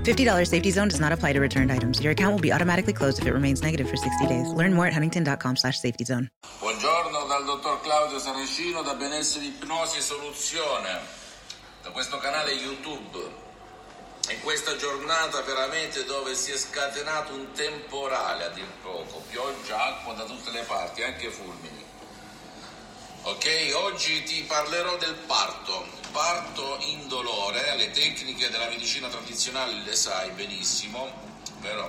$50 0.00 0.46
safety 0.46 0.70
zone 0.70 0.88
does 0.88 1.00
not 1.00 1.12
apply 1.12 1.32
to 1.32 1.40
returned 1.40 1.70
items. 1.70 2.00
Your 2.00 2.12
account 2.12 2.32
will 2.32 2.40
be 2.40 2.52
automatically 2.52 2.92
closed 2.92 3.18
if 3.18 3.26
it 3.26 3.32
remains 3.32 3.62
negative 3.62 3.88
for 3.88 3.96
60 3.96 4.26
days. 4.26 4.48
Learn 4.52 4.72
more 4.72 4.86
at 4.86 4.92
huntington.com 4.92 5.56
slash 5.56 5.78
safety 5.78 6.04
zone. 6.04 6.30
Buongiorno 6.60 7.26
dal 7.26 7.44
dottor 7.44 7.80
Claudio 7.82 8.18
Saracino 8.18 8.82
da 8.82 8.94
Benessere 8.94 9.46
Ipnosi 9.46 10.00
Soluzione, 10.00 11.00
da 11.82 11.90
questo 11.90 12.18
canale 12.18 12.52
YouTube. 12.52 13.48
In 14.28 14.40
questa 14.42 14.76
giornata 14.76 15.42
veramente 15.42 16.04
dove 16.04 16.34
si 16.34 16.52
è 16.52 16.56
scatenato 16.56 17.34
un 17.34 17.50
temporale 17.52 18.44
a 18.44 18.48
dir 18.50 18.68
poco, 18.80 19.22
pioggia, 19.28 19.98
acqua 19.98 20.14
da 20.14 20.24
tutte 20.24 20.50
le 20.52 20.62
parti, 20.62 21.02
anche 21.02 21.30
fulmini. 21.30 21.84
Ok, 23.22 23.72
oggi 23.74 24.22
ti 24.22 24.42
parlerò 24.44 24.96
del 24.96 25.14
parto, 25.14 25.86
parto 26.10 26.78
indolore, 26.80 27.76
le 27.76 27.90
tecniche 27.90 28.48
della 28.48 28.68
medicina 28.68 29.08
tradizionale 29.08 29.74
le 29.84 29.94
sai 29.94 30.30
benissimo, 30.30 31.06
però 31.60 31.86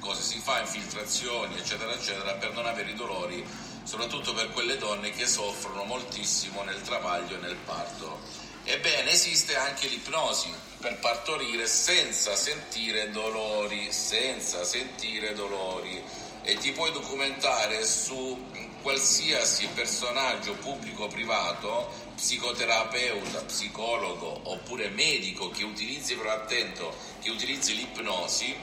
cosa 0.00 0.20
si 0.20 0.40
fa, 0.40 0.58
infiltrazioni 0.60 1.56
eccetera 1.56 1.92
eccetera 1.92 2.34
per 2.34 2.52
non 2.54 2.66
avere 2.66 2.90
i 2.90 2.94
dolori, 2.94 3.46
soprattutto 3.84 4.34
per 4.34 4.50
quelle 4.50 4.78
donne 4.78 5.10
che 5.10 5.28
soffrono 5.28 5.84
moltissimo 5.84 6.64
nel 6.64 6.82
travaglio 6.82 7.36
e 7.36 7.40
nel 7.40 7.56
parto. 7.64 8.18
Ebbene, 8.64 9.12
esiste 9.12 9.54
anche 9.54 9.86
l'ipnosi 9.86 10.52
per 10.80 10.98
partorire 10.98 11.68
senza 11.68 12.34
sentire 12.34 13.10
dolori, 13.10 13.92
senza 13.92 14.64
sentire 14.64 15.34
dolori 15.34 16.02
e 16.42 16.56
ti 16.56 16.72
puoi 16.72 16.90
documentare 16.90 17.86
su 17.86 18.69
qualsiasi 18.82 19.68
personaggio 19.74 20.54
pubblico 20.54 21.04
o 21.04 21.08
privato, 21.08 21.90
psicoterapeuta, 22.14 23.42
psicologo 23.42 24.40
oppure 24.44 24.88
medico 24.88 25.50
che 25.50 25.64
utilizzi, 25.64 26.14
però 26.16 26.32
attento, 26.32 26.94
che 27.20 27.30
utilizzi 27.30 27.74
l'ipnosi, 27.74 28.54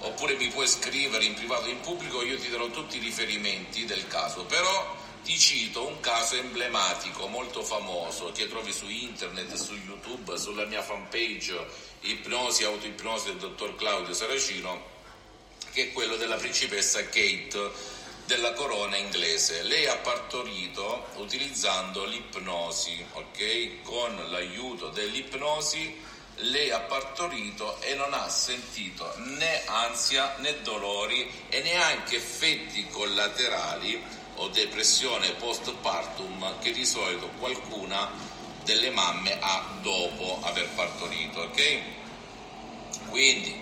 oppure 0.00 0.36
mi 0.36 0.48
puoi 0.48 0.66
scrivere 0.66 1.24
in 1.24 1.34
privato 1.34 1.66
o 1.66 1.70
in 1.70 1.80
pubblico, 1.80 2.22
io 2.22 2.38
ti 2.38 2.50
darò 2.50 2.68
tutti 2.68 2.96
i 2.96 3.00
riferimenti 3.00 3.84
del 3.84 4.06
caso, 4.08 4.44
però 4.44 4.96
ti 5.22 5.38
cito 5.38 5.86
un 5.86 6.00
caso 6.00 6.34
emblematico, 6.34 7.28
molto 7.28 7.62
famoso, 7.62 8.32
che 8.32 8.48
trovi 8.48 8.72
su 8.72 8.88
internet, 8.88 9.54
su 9.54 9.74
YouTube, 9.74 10.36
sulla 10.36 10.64
mia 10.64 10.82
fanpage 10.82 11.90
Ipnosi, 12.00 12.64
Autoipnosi 12.64 13.26
del 13.28 13.36
dottor 13.36 13.76
Claudio 13.76 14.12
Saracino, 14.12 14.90
che 15.72 15.84
è 15.84 15.92
quello 15.92 16.16
della 16.16 16.36
principessa 16.36 17.04
Kate 17.04 17.70
della 18.26 18.52
corona 18.52 18.96
inglese. 18.96 19.62
Lei 19.62 19.86
ha 19.86 19.96
partorito 19.96 21.08
utilizzando 21.16 22.04
l'ipnosi, 22.04 23.04
ok? 23.12 23.82
Con 23.82 24.30
l'aiuto 24.30 24.88
dell'ipnosi 24.88 26.10
lei 26.36 26.70
ha 26.70 26.80
partorito 26.80 27.80
e 27.82 27.94
non 27.94 28.14
ha 28.14 28.28
sentito 28.28 29.12
né 29.18 29.64
ansia 29.66 30.36
né 30.38 30.60
dolori 30.62 31.30
e 31.48 31.60
neanche 31.60 32.16
effetti 32.16 32.88
collaterali 32.88 34.02
o 34.36 34.48
depressione 34.48 35.32
postpartum 35.32 36.58
che 36.60 36.72
di 36.72 36.86
solito 36.86 37.28
qualcuna 37.38 38.10
delle 38.64 38.90
mamme 38.90 39.36
ha 39.40 39.78
dopo 39.82 40.38
aver 40.42 40.68
partorito, 40.70 41.40
ok? 41.40 41.80
Quindi 43.08 43.60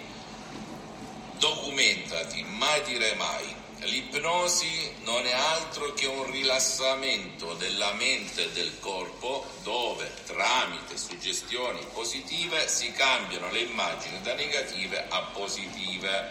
documentati, 1.38 2.42
mai 2.44 2.82
dire 2.82 3.14
mai. 3.14 3.59
L'ipnosi 3.82 4.94
non 5.04 5.24
è 5.26 5.32
altro 5.32 5.94
che 5.94 6.06
un 6.06 6.30
rilassamento 6.30 7.54
della 7.54 7.92
mente 7.94 8.44
e 8.44 8.50
del 8.50 8.78
corpo 8.78 9.46
dove 9.62 10.12
tramite 10.26 10.98
suggestioni 10.98 11.80
positive 11.92 12.68
si 12.68 12.92
cambiano 12.92 13.50
le 13.50 13.60
immagini 13.60 14.20
da 14.20 14.34
negative 14.34 15.06
a 15.08 15.20
positive. 15.32 16.30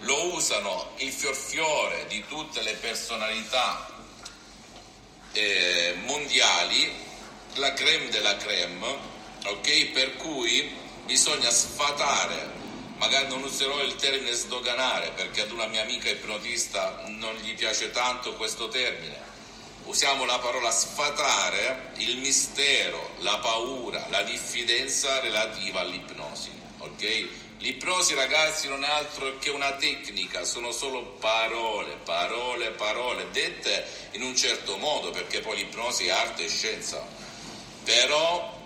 Lo 0.00 0.34
usano 0.34 0.90
il 0.98 1.10
fiorfiore 1.10 2.06
di 2.08 2.22
tutte 2.28 2.60
le 2.60 2.74
personalità 2.74 3.88
eh, 5.32 5.94
mondiali, 6.04 6.92
la 7.54 7.72
creme 7.72 8.10
della 8.10 8.36
creme, 8.36 8.96
ok? 9.46 9.86
Per 9.92 10.16
cui 10.16 10.76
bisogna 11.06 11.50
sfatare 11.50 12.59
magari 13.00 13.28
non 13.28 13.42
userò 13.42 13.82
il 13.82 13.96
termine 13.96 14.32
sdoganare 14.32 15.12
perché 15.12 15.40
ad 15.40 15.50
una 15.50 15.66
mia 15.66 15.80
amica 15.82 16.10
ipnotista 16.10 17.02
non 17.06 17.34
gli 17.36 17.54
piace 17.54 17.90
tanto 17.90 18.34
questo 18.34 18.68
termine. 18.68 19.28
Usiamo 19.84 20.26
la 20.26 20.38
parola 20.38 20.70
sfatare 20.70 21.92
il 21.96 22.18
mistero, 22.18 23.14
la 23.20 23.38
paura, 23.38 24.06
la 24.10 24.22
diffidenza 24.22 25.18
relativa 25.20 25.80
all'ipnosi. 25.80 26.50
Ok? 26.78 27.28
L'ipnosi, 27.58 28.14
ragazzi, 28.14 28.68
non 28.68 28.84
è 28.84 28.88
altro 28.88 29.38
che 29.38 29.50
una 29.50 29.72
tecnica, 29.72 30.44
sono 30.44 30.70
solo 30.70 31.02
parole, 31.18 31.96
parole, 32.04 32.70
parole, 32.70 33.30
dette 33.32 33.86
in 34.12 34.22
un 34.22 34.36
certo 34.36 34.76
modo, 34.76 35.10
perché 35.10 35.40
poi 35.40 35.56
l'ipnosi 35.56 36.06
è 36.06 36.10
arte 36.10 36.44
e 36.44 36.48
scienza. 36.48 37.04
Però 37.84 38.59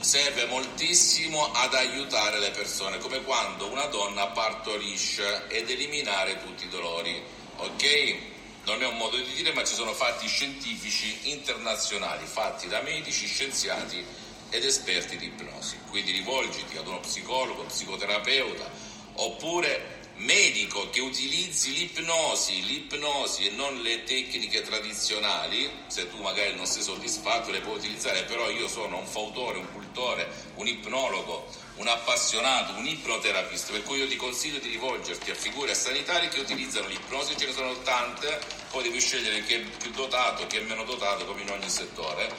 serve 0.00 0.46
moltissimo 0.46 1.52
ad 1.52 1.74
aiutare 1.74 2.38
le 2.38 2.50
persone, 2.50 2.98
come 2.98 3.22
quando 3.22 3.70
una 3.70 3.84
donna 3.86 4.28
partorisce 4.28 5.46
ed 5.48 5.68
eliminare 5.68 6.42
tutti 6.42 6.64
i 6.64 6.68
dolori, 6.68 7.22
ok? 7.56 8.16
Non 8.64 8.82
è 8.82 8.86
un 8.86 8.96
modo 8.96 9.16
di 9.16 9.32
dire, 9.34 9.52
ma 9.52 9.64
ci 9.64 9.74
sono 9.74 9.92
fatti 9.92 10.26
scientifici 10.26 11.30
internazionali, 11.30 12.24
fatti 12.26 12.68
da 12.68 12.80
medici, 12.82 13.26
scienziati 13.26 14.04
ed 14.50 14.64
esperti 14.64 15.16
di 15.16 15.26
ipnosi. 15.26 15.78
Quindi 15.88 16.12
rivolgiti 16.12 16.76
ad 16.76 16.86
uno 16.86 17.00
psicologo, 17.00 17.64
psicoterapeuta, 17.64 18.70
oppure 19.14 19.99
medico 20.16 20.90
che 20.90 21.00
utilizzi 21.00 21.72
l'ipnosi, 21.72 22.64
l'ipnosi 22.64 23.46
e 23.46 23.50
non 23.50 23.80
le 23.80 24.04
tecniche 24.04 24.62
tradizionali, 24.62 25.70
se 25.86 26.10
tu 26.10 26.20
magari 26.20 26.54
non 26.54 26.66
sei 26.66 26.82
soddisfatto 26.82 27.50
le 27.50 27.60
puoi 27.60 27.76
utilizzare, 27.76 28.24
però 28.24 28.50
io 28.50 28.68
sono 28.68 28.98
un 28.98 29.06
fautore, 29.06 29.58
un 29.58 29.72
cultore, 29.72 30.30
un 30.56 30.66
ipnologo, 30.66 31.48
un 31.76 31.88
appassionato, 31.88 32.74
un 32.74 32.86
ipnoterapista, 32.86 33.72
per 33.72 33.82
cui 33.84 33.98
io 33.98 34.08
ti 34.08 34.16
consiglio 34.16 34.58
di 34.58 34.68
rivolgerti 34.68 35.30
a 35.30 35.34
figure 35.34 35.74
sanitarie 35.74 36.28
che 36.28 36.40
utilizzano 36.40 36.88
l'ipnosi, 36.88 37.36
ce 37.36 37.46
ne 37.46 37.52
sono 37.52 37.80
tante, 37.82 38.40
poi 38.70 38.82
devi 38.82 39.00
scegliere 39.00 39.44
chi 39.44 39.54
è 39.54 39.60
più 39.60 39.90
dotato, 39.92 40.46
chi 40.46 40.58
è 40.58 40.60
meno 40.60 40.84
dotato, 40.84 41.24
come 41.24 41.42
in 41.42 41.50
ogni 41.50 41.70
settore, 41.70 42.30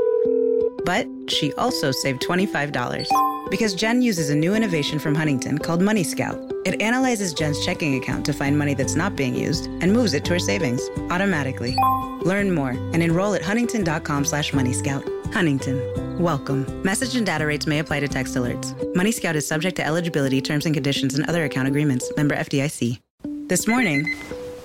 But 0.84 1.06
she 1.28 1.54
also 1.54 1.92
saved 1.92 2.22
$25 2.22 3.08
because 3.52 3.76
Jen 3.76 4.02
uses 4.02 4.30
a 4.30 4.36
new 4.36 4.56
innovation 4.56 4.98
from 4.98 5.14
Huntington 5.14 5.60
called 5.60 5.82
Money 5.82 6.04
Scout. 6.04 6.52
It 6.66 6.82
analyzes 6.82 7.34
Jen's 7.34 7.64
checking 7.64 7.96
account 8.02 8.26
to 8.26 8.34
find 8.34 8.58
money 8.58 8.74
that's 8.74 8.96
not 8.96 9.16
being 9.16 9.36
used 9.36 9.68
and 9.82 9.94
moves 9.94 10.14
it 10.14 10.26
to 10.26 10.34
her 10.34 10.40
savings 10.40 10.82
automatically. 11.12 11.76
Learn 12.24 12.54
more 12.54 12.72
and 12.72 13.04
enroll 13.04 13.36
at 13.36 13.42
huntington.com 13.44 14.26
slash 14.26 14.52
moneyscout. 14.52 15.17
Huntington. 15.34 16.20
Welcome. 16.20 16.66
Message 16.84 17.16
and 17.16 17.26
data 17.26 17.46
rates 17.46 17.68
may 17.68 17.80
apply 17.80 18.00
to 18.00 18.08
text 18.08 18.36
alerts. 18.36 18.74
Money 18.96 19.12
Scout 19.12 19.36
is 19.36 19.48
subject 19.48 19.76
to 19.78 19.86
eligibility, 19.86 20.42
terms 20.42 20.66
and 20.66 20.74
conditions, 20.74 21.16
and 21.16 21.28
other 21.30 21.44
account 21.46 21.68
agreements. 21.68 22.12
Member 22.18 22.36
FDIC. 22.36 23.00
This 23.48 23.68
morning, 23.68 24.16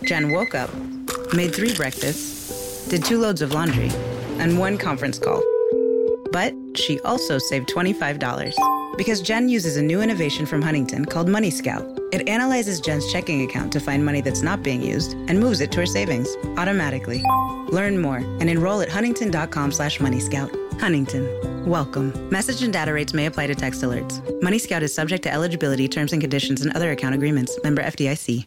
Jen 0.04 0.32
woke 0.32 0.54
up, 0.54 0.70
made 1.34 1.54
three 1.54 1.74
breakfasts, 1.74 2.88
did 2.88 3.04
two 3.04 3.18
loads 3.18 3.42
of 3.42 3.52
laundry, 3.52 3.90
and 4.38 4.58
one 4.58 4.78
conference 4.78 5.18
call. 5.18 5.42
But 6.32 6.54
she 6.74 6.98
also 7.00 7.38
saved 7.38 7.68
$25 7.68 8.18
because 8.96 9.20
Jen 9.20 9.48
uses 9.48 9.76
a 9.76 9.82
new 9.82 10.00
innovation 10.02 10.46
from 10.46 10.62
Huntington 10.62 11.04
called 11.04 11.28
Money 11.28 11.50
Scout. 11.50 11.84
It 12.12 12.28
analyzes 12.28 12.80
Jen's 12.80 13.10
checking 13.12 13.42
account 13.42 13.72
to 13.72 13.80
find 13.80 14.04
money 14.04 14.20
that's 14.20 14.42
not 14.42 14.62
being 14.62 14.82
used 14.82 15.14
and 15.28 15.40
moves 15.40 15.60
it 15.60 15.72
to 15.72 15.80
her 15.80 15.86
savings 15.86 16.28
automatically. 16.56 17.22
Learn 17.70 18.00
more 18.00 18.18
and 18.18 18.50
enroll 18.50 18.80
at 18.82 18.88
huntington.com 18.88 19.72
slash 19.72 19.98
moneyscout. 19.98 20.50
Huntington. 20.80 21.26
Welcome. 21.66 22.12
Message 22.28 22.62
and 22.62 22.72
data 22.72 22.92
rates 22.92 23.14
may 23.14 23.26
apply 23.26 23.46
to 23.46 23.54
text 23.54 23.82
alerts. 23.82 24.20
Money 24.42 24.58
Scout 24.58 24.82
is 24.82 24.94
subject 24.94 25.22
to 25.24 25.32
eligibility, 25.32 25.88
terms 25.88 26.12
and 26.12 26.20
conditions, 26.20 26.62
and 26.62 26.74
other 26.74 26.90
account 26.90 27.14
agreements. 27.14 27.58
Member 27.62 27.82
FDIC. 27.82 28.46